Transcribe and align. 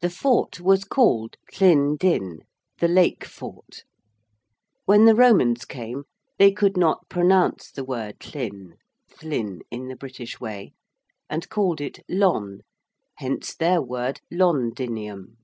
The 0.00 0.08
fort 0.08 0.58
was 0.58 0.84
called 0.84 1.36
Llyn 1.52 1.98
din 1.98 2.38
the 2.78 2.88
Lake 2.88 3.26
Fort. 3.26 3.84
When 4.86 5.04
the 5.04 5.14
Romans 5.14 5.66
came 5.66 6.04
they 6.38 6.50
could 6.50 6.78
not 6.78 7.10
pronounce 7.10 7.70
the 7.70 7.84
word 7.84 8.20
Llyn 8.20 8.78
Thlin 9.10 9.60
in 9.70 9.88
the 9.88 9.96
British 9.96 10.40
way 10.40 10.72
and 11.28 11.46
called 11.50 11.82
it 11.82 11.98
Lon 12.08 12.60
hence 13.16 13.54
their 13.54 13.82
word 13.82 14.22
Londinium. 14.30 15.36